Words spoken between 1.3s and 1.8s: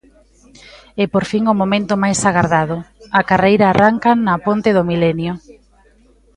fin o